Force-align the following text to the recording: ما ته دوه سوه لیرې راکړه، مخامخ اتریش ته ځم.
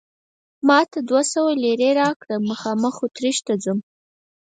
ما 0.67 0.79
ته 0.91 0.99
دوه 1.09 1.21
سوه 1.33 1.51
لیرې 1.63 1.91
راکړه، 2.01 2.35
مخامخ 2.49 2.95
اتریش 3.05 3.37
ته 3.47 3.53
ځم. 3.63 3.79